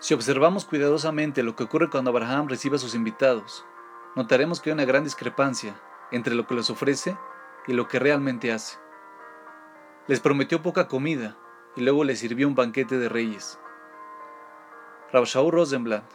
[0.00, 3.66] Si observamos cuidadosamente lo que ocurre cuando Abraham recibe a sus invitados,
[4.16, 5.78] notaremos que hay una gran discrepancia
[6.10, 7.18] entre lo que les ofrece
[7.66, 8.78] y lo que realmente hace.
[10.06, 11.36] Les prometió poca comida
[11.76, 13.60] y luego les sirvió un banquete de reyes.
[15.12, 16.10] Shaul Rosenblatt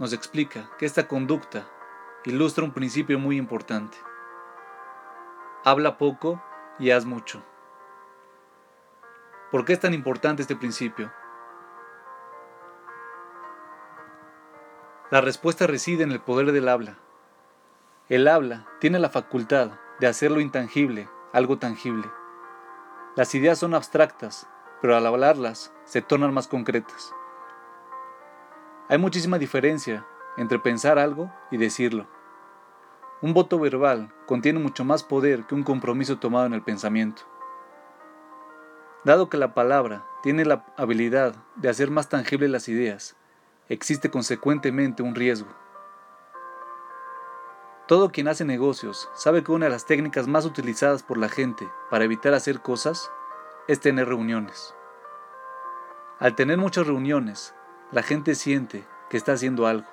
[0.00, 1.64] nos explica que esta conducta
[2.24, 3.96] ilustra un principio muy importante.
[5.64, 6.42] Habla poco
[6.80, 7.40] y haz mucho.
[9.52, 11.12] ¿Por qué es tan importante este principio?
[15.12, 16.96] La respuesta reside en el poder del habla.
[18.08, 22.10] El habla tiene la facultad de hacer lo intangible algo tangible.
[23.14, 24.48] Las ideas son abstractas,
[24.80, 27.12] pero al hablarlas se tornan más concretas.
[28.88, 30.06] Hay muchísima diferencia
[30.38, 32.06] entre pensar algo y decirlo.
[33.20, 37.20] Un voto verbal contiene mucho más poder que un compromiso tomado en el pensamiento.
[39.04, 43.14] Dado que la palabra tiene la habilidad de hacer más tangibles las ideas,
[43.72, 45.48] existe consecuentemente un riesgo.
[47.88, 51.66] Todo quien hace negocios sabe que una de las técnicas más utilizadas por la gente
[51.90, 53.10] para evitar hacer cosas
[53.68, 54.74] es tener reuniones.
[56.18, 57.54] Al tener muchas reuniones,
[57.92, 59.88] la gente siente que está haciendo algo,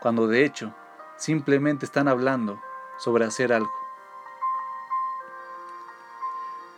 [0.00, 0.74] cuando de hecho
[1.16, 2.60] simplemente están hablando
[2.98, 3.72] sobre hacer algo.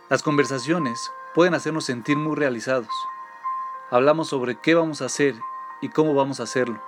[0.09, 2.87] Las conversaciones pueden hacernos sentir muy realizados.
[3.91, 5.35] Hablamos sobre qué vamos a hacer
[5.81, 6.81] y cómo vamos a hacerlo.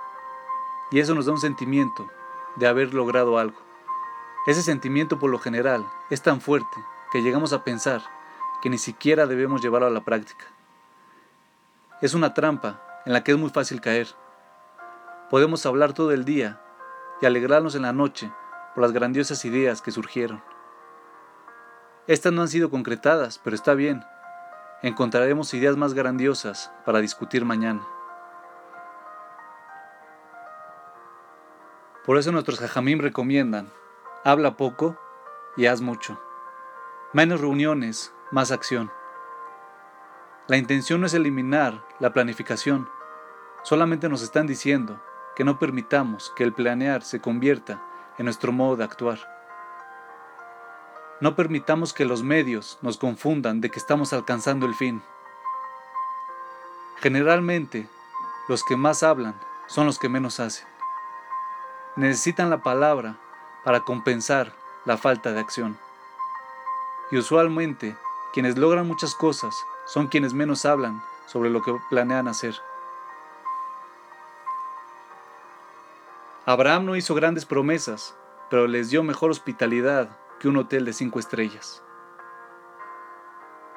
[0.90, 2.08] Y eso nos da un sentimiento
[2.56, 3.58] de haber logrado algo.
[4.46, 6.76] Ese sentimiento por lo general es tan fuerte
[7.12, 8.02] que llegamos a pensar
[8.62, 10.46] que ni siquiera debemos llevarlo a la práctica.
[12.00, 14.08] Es una trampa en la que es muy fácil caer.
[15.30, 16.60] Podemos hablar todo el día
[17.20, 18.30] y alegrarnos en la noche
[18.74, 20.42] por las grandiosas ideas que surgieron.
[22.06, 24.02] Estas no han sido concretadas, pero está bien.
[24.82, 27.86] Encontraremos ideas más grandiosas para discutir mañana.
[32.08, 33.70] Por eso nuestros jajamim recomiendan,
[34.24, 34.96] habla poco
[35.58, 36.18] y haz mucho.
[37.12, 38.90] Menos reuniones, más acción.
[40.46, 42.88] La intención no es eliminar la planificación,
[43.62, 44.98] solamente nos están diciendo
[45.36, 47.82] que no permitamos que el planear se convierta
[48.16, 49.18] en nuestro modo de actuar.
[51.20, 55.02] No permitamos que los medios nos confundan de que estamos alcanzando el fin.
[57.00, 57.86] Generalmente,
[58.48, 60.77] los que más hablan son los que menos hacen.
[61.98, 63.16] Necesitan la palabra
[63.64, 64.52] para compensar
[64.84, 65.76] la falta de acción.
[67.10, 67.96] Y usualmente,
[68.32, 69.52] quienes logran muchas cosas
[69.84, 72.54] son quienes menos hablan sobre lo que planean hacer.
[76.46, 78.14] Abraham no hizo grandes promesas,
[78.48, 80.08] pero les dio mejor hospitalidad
[80.38, 81.82] que un hotel de cinco estrellas.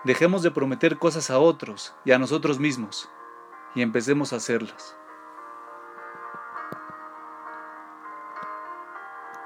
[0.04, 3.10] Dejemos de prometer cosas a otros y a nosotros mismos
[3.74, 4.96] y empecemos a hacerlas.